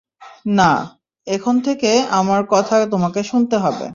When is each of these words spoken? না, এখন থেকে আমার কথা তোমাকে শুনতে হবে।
না, 0.51 0.71
এখন 1.27 1.55
থেকে 1.61 1.91
আমার 2.11 2.41
কথা 2.49 2.75
তোমাকে 2.91 3.21
শুনতে 3.23 3.55
হবে। 3.57 3.87